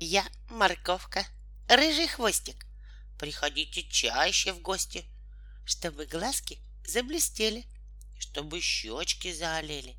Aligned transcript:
Я 0.00 0.24
морковка, 0.48 1.26
рыжий 1.66 2.06
хвостик. 2.06 2.66
Приходите 3.18 3.82
чаще 3.82 4.52
в 4.52 4.60
гости, 4.60 5.04
чтобы 5.64 6.06
глазки 6.06 6.60
заблестели, 6.86 7.66
чтобы 8.20 8.60
щечки 8.60 9.32
заолели. 9.32 9.96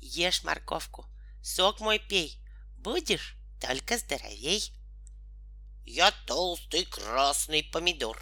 Ешь 0.00 0.42
морковку, 0.42 1.06
сок 1.44 1.78
мой 1.78 2.00
пей, 2.00 2.40
будешь 2.78 3.36
только 3.60 3.98
здоровей. 3.98 4.72
Я 5.84 6.10
толстый 6.26 6.84
красный 6.84 7.62
помидор, 7.62 8.20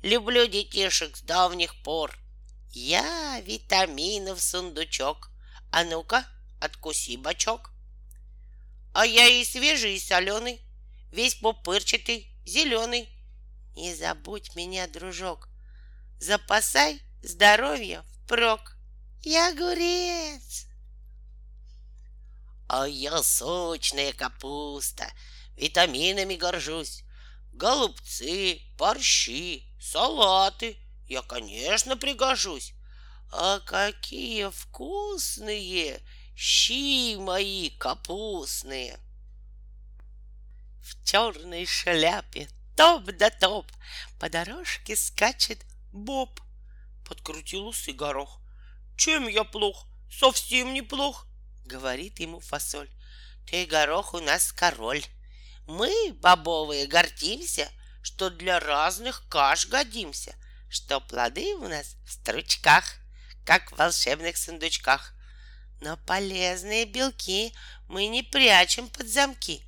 люблю 0.00 0.46
детишек 0.46 1.16
с 1.16 1.22
давних 1.22 1.74
пор. 1.82 2.16
Я 2.70 3.40
витаминов 3.40 4.40
сундучок, 4.40 5.28
а 5.72 5.82
ну-ка, 5.82 6.24
откуси 6.60 7.16
бочок. 7.16 7.71
А 8.92 9.06
я 9.06 9.26
и 9.26 9.44
свежий, 9.44 9.96
и 9.96 10.00
соленый, 10.00 10.60
весь 11.10 11.34
пупырчатый, 11.34 12.28
зеленый. 12.44 13.08
Не 13.74 13.94
забудь 13.94 14.54
меня, 14.54 14.86
дружок, 14.86 15.48
запасай 16.18 17.00
здоровье 17.22 18.04
впрок. 18.24 18.76
Я 19.22 19.48
огурец. 19.48 20.66
А 22.68 22.86
я 22.86 23.22
сочная 23.22 24.12
капуста, 24.12 25.10
витаминами 25.56 26.34
горжусь. 26.34 27.04
Голубцы, 27.52 28.60
борщи, 28.76 29.66
салаты, 29.80 30.76
я, 31.06 31.22
конечно, 31.22 31.96
пригожусь. 31.96 32.74
А 33.30 33.60
какие 33.60 34.50
вкусные 34.50 36.00
щи 36.34 37.16
мои 37.16 37.70
капустные! 37.78 38.98
В 40.82 41.04
черной 41.04 41.66
шляпе 41.66 42.48
топ 42.76 43.04
да 43.04 43.30
топ 43.30 43.70
По 44.18 44.28
дорожке 44.28 44.96
скачет 44.96 45.64
Боб. 45.92 46.40
Подкрутил 47.06 47.68
усы 47.68 47.92
горох. 47.92 48.40
Чем 48.96 49.28
я 49.28 49.44
плох? 49.44 49.86
Совсем 50.10 50.74
неплох, 50.74 51.26
Говорит 51.64 52.18
ему 52.18 52.40
фасоль. 52.40 52.90
Ты, 53.46 53.66
горох, 53.66 54.14
у 54.14 54.20
нас 54.20 54.52
король. 54.52 55.04
Мы, 55.66 56.12
бобовые, 56.14 56.86
гордимся, 56.86 57.70
Что 58.02 58.30
для 58.30 58.58
разных 58.58 59.22
каш 59.28 59.68
годимся, 59.68 60.34
Что 60.68 61.00
плоды 61.00 61.54
у 61.56 61.68
нас 61.68 61.96
в 62.06 62.12
стручках, 62.12 62.84
Как 63.44 63.70
в 63.70 63.76
волшебных 63.76 64.36
сундучках. 64.36 65.14
Но 65.82 65.96
полезные 65.96 66.84
белки 66.84 67.52
мы 67.88 68.06
не 68.06 68.22
прячем 68.22 68.88
под 68.88 69.08
замки. 69.08 69.64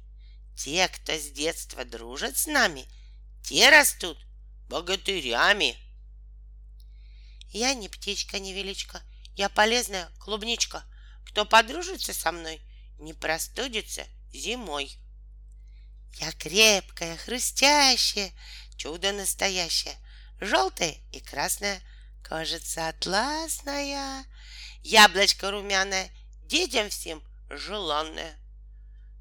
Те, 0.57 0.87
кто 0.87 1.13
с 1.13 1.33
детства 1.33 1.85
дружат 1.85 2.39
с 2.39 2.47
нами, 2.47 2.87
те 3.43 3.69
растут 3.69 4.17
богатырями. 4.69 5.77
Я 7.51 7.75
не 7.75 7.89
птичка, 7.89 8.39
не 8.39 8.53
величка, 8.53 9.03
я 9.35 9.49
полезная 9.49 10.09
клубничка. 10.21 10.85
Кто 11.27 11.45
подружится 11.45 12.15
со 12.15 12.31
мной, 12.31 12.63
не 13.01 13.13
простудится 13.13 14.07
зимой. 14.33 14.97
Я 16.21 16.31
крепкая, 16.31 17.17
хрустящая, 17.17 18.33
чудо 18.77 19.11
настоящее, 19.11 19.97
желтое 20.41 20.97
и 21.11 21.19
красное, 21.19 21.83
кажется, 22.23 22.87
атласная. 22.87 24.25
Яблочко 24.85 25.51
румяное, 25.51 26.11
детям 26.43 26.91
всем 26.91 27.23
желанное. 27.49 28.39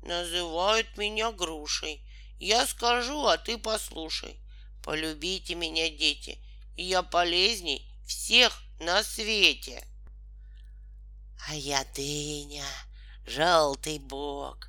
Называют 0.02 0.97
меня 0.97 1.31
грушей. 1.31 2.06
Я 2.38 2.67
скажу, 2.67 3.25
а 3.25 3.38
ты 3.38 3.58
послушай. 3.58 4.38
Полюбите 4.84 5.56
меня, 5.56 5.89
дети, 5.89 6.38
я 6.75 7.02
полезней 7.02 7.89
всех 8.06 8.61
на 8.81 9.03
свете. 9.03 9.88
А 11.47 11.56
я 11.56 11.85
дыня, 11.95 12.68
желтый 13.25 14.00
бог. 14.00 14.68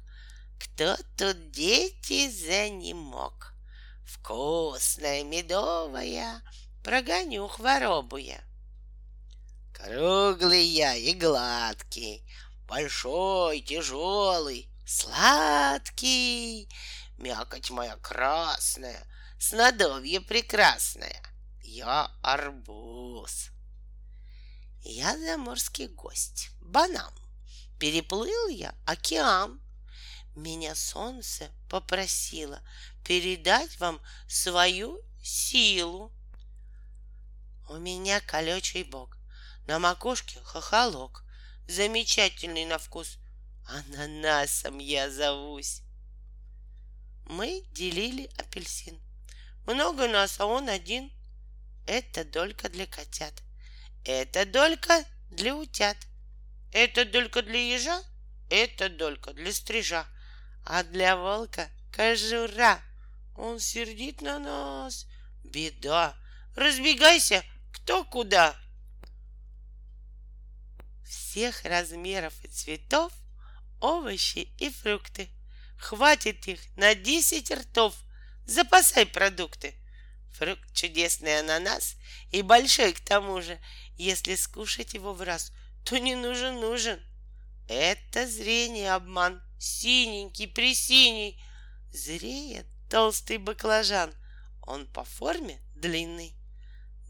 Кто 0.60 0.96
тут 1.16 1.50
дети 1.50 2.30
за 2.30 2.68
не 2.68 2.94
мог? 2.94 3.52
Вкусная, 4.06 5.24
медовая, 5.24 6.40
прогоню 6.84 7.48
хворобу 7.48 8.16
я. 8.16 8.40
Круглый 9.74 10.64
я 10.64 10.94
и 10.94 11.12
гладкий, 11.14 12.24
большой, 12.66 13.60
тяжелый, 13.60 14.70
сладкий. 14.86 16.68
Мякоть 17.18 17.70
моя 17.70 17.96
красная, 17.96 19.06
снадобье 19.38 20.20
прекрасное. 20.20 21.20
Я 21.62 22.10
арбуз. 22.22 23.50
Я 24.82 25.18
заморский 25.18 25.88
гость, 25.88 26.50
банан. 26.60 27.12
Переплыл 27.78 28.48
я 28.48 28.74
океан. 28.86 29.60
Меня 30.36 30.74
солнце 30.74 31.50
попросило 31.68 32.62
передать 33.04 33.78
вам 33.80 34.00
свою 34.28 35.00
силу. 35.22 36.12
У 37.68 37.76
меня 37.76 38.20
колючий 38.20 38.84
бок, 38.84 39.16
на 39.66 39.78
макушке 39.78 40.40
хохолок, 40.40 41.24
замечательный 41.66 42.64
на 42.64 42.78
вкус. 42.78 43.18
Ананасом 43.66 44.78
я 44.78 45.10
зовусь. 45.10 45.82
Мы 47.26 47.64
делили 47.72 48.30
апельсин. 48.36 49.00
Много 49.66 50.08
нас, 50.08 50.38
а 50.38 50.46
он 50.46 50.68
один. 50.68 51.10
Это 51.86 52.24
долька 52.24 52.68
для 52.68 52.86
котят. 52.86 53.32
Это 54.04 54.44
долька 54.44 55.04
для 55.30 55.56
утят. 55.56 55.96
Это 56.72 57.06
долька 57.06 57.40
для 57.42 57.60
ежа. 57.74 58.02
Это 58.50 58.90
долька 58.90 59.32
для 59.32 59.52
стрижа. 59.52 60.06
А 60.66 60.82
для 60.84 61.16
волка 61.16 61.70
кожура. 61.90 62.82
Он 63.36 63.58
сердит 63.58 64.20
на 64.20 64.38
нас. 64.38 65.06
Беда. 65.42 66.14
Разбегайся, 66.54 67.42
кто 67.72 68.04
куда. 68.04 68.54
Всех 71.06 71.64
размеров 71.64 72.34
и 72.42 72.48
цветов 72.48 73.12
овощи 73.80 74.48
и 74.58 74.70
фрукты. 74.70 75.28
Хватит 75.78 76.48
их 76.48 76.60
на 76.76 76.94
десять 76.94 77.50
ртов. 77.50 77.94
Запасай 78.46 79.06
продукты. 79.06 79.74
Фрукт 80.38 80.72
чудесный 80.72 81.40
ананас 81.40 81.96
и 82.32 82.42
большой 82.42 82.92
к 82.92 83.00
тому 83.00 83.40
же. 83.42 83.60
Если 83.96 84.34
скушать 84.34 84.94
его 84.94 85.12
в 85.12 85.22
раз, 85.22 85.52
то 85.84 85.98
не 85.98 86.14
нужен 86.14 86.60
нужен. 86.60 87.00
Это 87.68 88.26
зрение 88.26 88.92
обман. 88.92 89.42
Синенький, 89.58 90.48
присиний. 90.48 91.40
Зреет 91.92 92.66
толстый 92.90 93.38
баклажан. 93.38 94.12
Он 94.62 94.86
по 94.86 95.04
форме 95.04 95.60
длинный. 95.74 96.34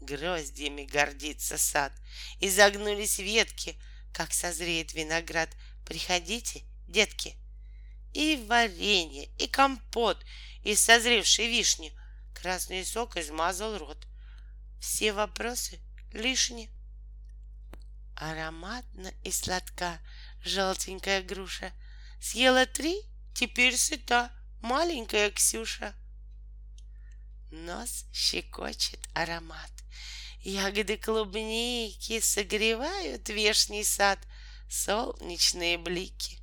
Гроздьями 0.05 0.83
гордится 0.83 1.57
сад. 1.57 1.91
Изогнулись 2.39 3.19
ветки, 3.19 3.79
как 4.13 4.33
созреет 4.33 4.93
виноград. 4.93 5.49
Приходите, 5.85 6.63
детки. 6.87 7.35
И 8.13 8.45
варенье, 8.47 9.29
и 9.37 9.47
компот 9.47 10.23
из 10.63 10.79
созревшей 10.79 11.47
вишни. 11.47 11.93
Красный 12.33 12.85
сок 12.85 13.17
измазал 13.17 13.77
рот. 13.77 14.07
Все 14.79 15.11
вопросы 15.11 15.79
лишние. 16.13 16.69
Ароматно 18.15 19.11
и 19.23 19.31
сладка 19.31 19.99
желтенькая 20.43 21.21
груша. 21.21 21.73
Съела 22.21 22.65
три, 22.65 23.01
теперь 23.33 23.75
сыта 23.75 24.31
маленькая 24.61 25.31
Ксюша. 25.31 25.93
Нос 27.63 28.05
щекочет 28.11 28.99
аромат. 29.13 29.71
Ягоды 30.41 30.97
клубники 30.97 32.19
согревают 32.19 33.29
вешний 33.29 33.85
сад 33.85 34.19
солнечные 34.69 35.77
блики. 35.77 36.39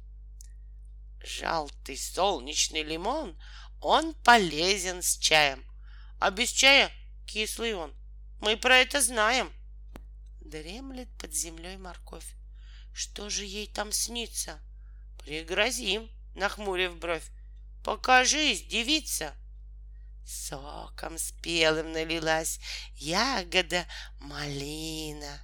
Желтый 1.23 1.99
солнечный 1.99 2.83
лимон, 2.83 3.39
он 3.83 4.15
полезен 4.25 5.03
с 5.03 5.19
чаем, 5.19 5.63
а 6.19 6.31
без 6.31 6.49
чая 6.51 6.91
кислый 7.27 7.75
он. 7.75 7.95
Мы 8.41 8.57
про 8.57 8.79
это 8.79 9.03
знаем. 9.03 9.53
Дремлет 10.41 11.11
под 11.19 11.35
землей 11.35 11.77
морковь. 11.77 12.35
Что 12.95 13.29
же 13.29 13.45
ей 13.45 13.67
там 13.67 13.93
снится? 13.93 14.63
Пригрозим, 15.23 16.11
нахмурив 16.35 16.97
бровь. 16.97 17.31
Покажись, 17.85 18.63
девица. 18.63 19.37
Соком 20.25 21.19
спелым 21.19 21.93
налилась 21.93 22.61
ягода 22.95 23.87
малина. 24.21 25.41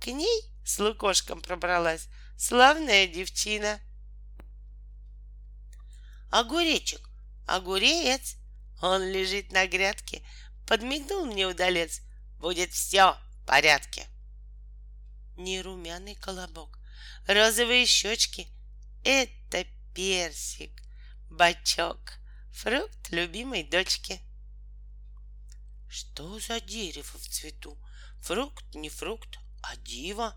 К 0.00 0.06
ней 0.06 0.52
с 0.64 0.78
лукошком 0.78 1.40
пробралась 1.40 2.08
славная 2.36 3.06
девчина. 3.06 3.80
Огуречек, 6.30 7.08
огурец. 7.46 8.36
Он 8.80 9.02
лежит 9.02 9.52
на 9.52 9.66
грядке, 9.68 10.22
подмигнул 10.66 11.26
мне 11.26 11.46
удалец. 11.46 12.00
Будет 12.38 12.72
все 12.72 13.12
в 13.12 13.46
порядке. 13.46 14.06
Не 15.36 15.62
румяный 15.62 16.16
колобок, 16.16 16.78
розовые 17.28 17.86
щечки. 17.86 18.48
Это 19.04 19.64
персик, 19.94 20.82
бачок, 21.30 22.14
фрукт 22.52 23.10
любимой 23.10 23.64
дочки. 23.64 24.20
Что 25.88 26.38
за 26.38 26.60
дерево 26.60 27.18
в 27.18 27.28
цвету? 27.28 27.78
Фрукт 28.20 28.74
не 28.74 28.88
фрукт, 28.88 29.38
а 29.62 29.76
диво. 29.76 30.34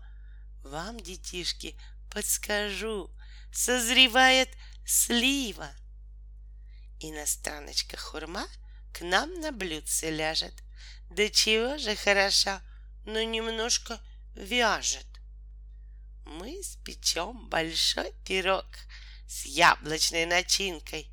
Вам, 0.62 0.98
детишки, 0.98 1.78
подскажу, 2.10 3.10
созревает 3.52 4.48
слива. 4.84 5.70
Иностраночка 7.00 7.96
хурма 7.96 8.46
к 8.92 9.02
нам 9.02 9.32
на 9.40 9.52
блюдце 9.52 10.10
ляжет. 10.10 10.54
Да 11.10 11.28
чего 11.28 11.78
же 11.78 11.94
хороша, 11.94 12.60
но 13.04 13.22
немножко 13.22 14.00
вяжет. 14.34 15.06
Мы 16.24 16.62
спечем 16.62 17.48
большой 17.48 18.12
пирог 18.24 18.66
с 19.28 19.44
яблочной 19.44 20.26
начинкой. 20.26 21.10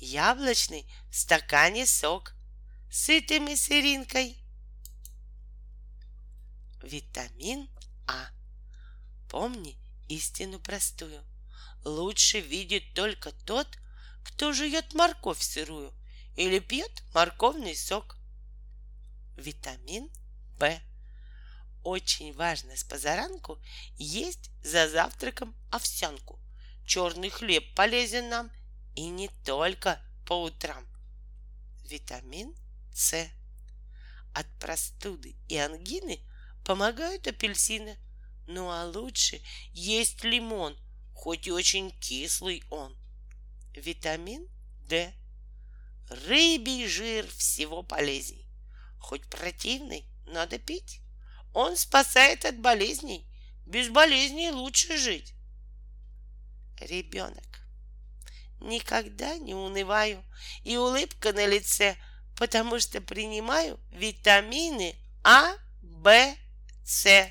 Яблочный 0.00 0.90
в 1.10 1.14
стакане 1.14 1.84
сок, 1.84 2.34
сытыми 2.90 3.54
сыринкой. 3.54 4.42
Витамин 6.82 7.68
А. 8.06 8.30
Помни 9.28 9.76
истину 10.08 10.58
простую. 10.58 11.22
Лучше 11.84 12.40
видит 12.40 12.94
только 12.94 13.32
тот, 13.44 13.68
кто 14.24 14.54
жует 14.54 14.94
морковь 14.94 15.42
сырую 15.42 15.92
или 16.34 16.60
пьет 16.60 17.02
морковный 17.12 17.76
сок. 17.76 18.16
Витамин 19.36 20.10
В. 20.58 20.80
Очень 21.84 22.32
важно 22.32 22.74
с 22.74 22.84
позаранку 22.84 23.58
есть 23.98 24.50
за 24.64 24.88
завтраком 24.88 25.54
овсянку. 25.70 26.40
Черный 26.86 27.28
хлеб 27.28 27.74
полезен 27.74 28.30
нам 28.30 28.50
и 28.94 29.08
не 29.08 29.28
только 29.44 30.00
по 30.26 30.42
утрам. 30.44 30.86
Витамин 31.84 32.54
С. 32.92 33.28
От 34.32 34.46
простуды 34.58 35.34
и 35.48 35.56
ангины 35.56 36.20
помогают 36.64 37.26
апельсины. 37.26 37.98
Ну 38.46 38.70
а 38.70 38.84
лучше 38.84 39.40
есть 39.72 40.24
лимон, 40.24 40.78
хоть 41.14 41.46
и 41.46 41.52
очень 41.52 41.90
кислый 42.00 42.62
он. 42.70 42.96
Витамин 43.74 44.48
D. 44.88 45.12
Рыбий 46.26 46.86
жир 46.86 47.26
всего 47.28 47.82
полезней. 47.82 48.46
Хоть 48.98 49.28
противный, 49.28 50.04
надо 50.26 50.58
пить. 50.58 51.00
Он 51.54 51.76
спасает 51.76 52.44
от 52.44 52.58
болезней. 52.60 53.26
Без 53.66 53.88
болезней 53.88 54.50
лучше 54.50 54.96
жить. 54.98 55.34
Ребенок. 56.80 57.59
Никогда 58.60 59.38
не 59.38 59.54
унываю, 59.54 60.22
и 60.64 60.76
улыбка 60.76 61.32
на 61.32 61.46
лице, 61.46 61.96
потому 62.36 62.78
что 62.78 63.00
принимаю 63.00 63.80
витамины 63.90 64.96
А, 65.24 65.54
Б, 65.80 66.36
С. 66.84 67.30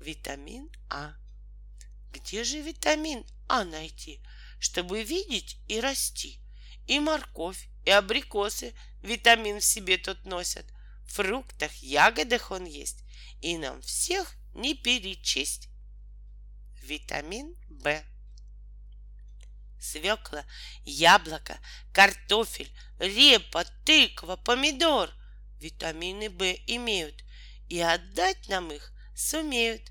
Витамин 0.00 0.70
А. 0.90 1.14
Где 2.12 2.44
же 2.44 2.60
витамин 2.60 3.24
А 3.48 3.64
найти, 3.64 4.22
чтобы 4.60 5.02
видеть 5.02 5.58
и 5.66 5.80
расти? 5.80 6.40
И 6.86 7.00
морковь, 7.00 7.68
и 7.86 7.90
абрикосы 7.90 8.74
витамин 9.02 9.60
в 9.60 9.64
себе 9.64 9.96
тот 9.96 10.26
носят. 10.26 10.66
В 11.06 11.12
фруктах, 11.14 11.72
ягодах 11.76 12.50
он 12.50 12.66
есть, 12.66 13.02
и 13.40 13.56
нам 13.56 13.80
всех 13.80 14.34
не 14.54 14.74
перечесть. 14.74 15.68
Витамин 16.82 17.56
В. 17.70 18.13
Свекла, 19.84 20.44
яблоко, 20.84 21.58
картофель, 21.92 22.72
репа, 22.98 23.64
тыква, 23.84 24.36
помидор. 24.36 25.10
Витамины 25.60 26.30
В 26.30 26.42
имеют, 26.66 27.22
и 27.68 27.80
отдать 27.80 28.48
нам 28.48 28.72
их 28.72 28.92
сумеют. 29.14 29.82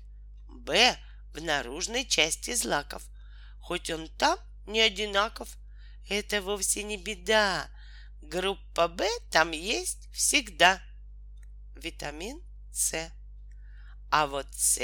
Б 0.48 0.96
в 1.32 1.40
наружной 1.40 2.04
части 2.06 2.54
злаков. 2.54 3.02
Хоть 3.60 3.90
он 3.90 4.08
там 4.08 4.38
не 4.66 4.80
одинаков, 4.80 5.48
это 6.08 6.42
вовсе 6.42 6.82
не 6.82 6.96
беда. 6.96 7.68
Группа 8.20 8.88
Б 8.88 9.08
там 9.30 9.52
есть 9.52 10.08
всегда. 10.12 10.82
Витамин 11.76 12.42
С. 12.72 13.10
А 14.10 14.26
вот 14.26 14.46
С 14.52 14.80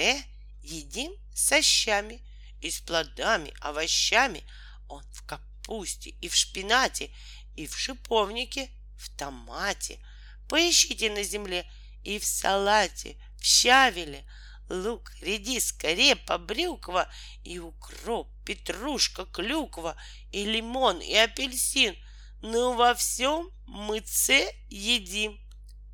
едим 0.62 1.12
со 1.34 1.62
щами 1.62 2.20
и 2.60 2.70
с 2.70 2.80
плодами, 2.80 3.52
овощами. 3.60 4.44
Он 4.90 5.04
в 5.12 5.22
капусте 5.22 6.10
и 6.20 6.28
в 6.28 6.34
шпинате, 6.34 7.10
и 7.56 7.68
в 7.68 7.78
шиповнике, 7.78 8.70
в 8.98 9.08
томате. 9.16 10.00
Поищите 10.48 11.10
на 11.10 11.22
земле 11.22 11.64
и 12.02 12.18
в 12.18 12.24
салате, 12.26 13.16
в 13.38 13.44
щавеле, 13.44 14.24
лук, 14.68 15.12
редиска, 15.20 15.94
репа, 15.94 16.38
брюква 16.38 17.08
и 17.44 17.60
укроп, 17.60 18.28
петрушка, 18.44 19.26
клюква 19.26 19.94
и 20.32 20.44
лимон 20.44 21.00
и 21.00 21.14
апельсин. 21.14 21.96
Но 22.42 22.72
во 22.72 22.94
всем 22.94 23.52
мы 23.66 24.02
С 24.04 24.52
едим. 24.70 25.40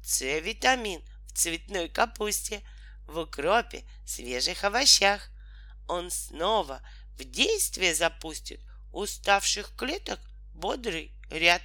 С 0.02 0.22
витамин 0.40 1.02
в 1.26 1.32
цветной 1.36 1.90
капусте, 1.90 2.62
в 3.06 3.18
укропе, 3.18 3.84
свежих 4.06 4.64
овощах. 4.64 5.28
Он 5.86 6.10
снова 6.10 6.80
в 7.18 7.24
действие 7.24 7.94
запустит 7.94 8.60
уставших 8.96 9.72
клеток 9.76 10.18
бодрый 10.54 11.12
ряд. 11.30 11.62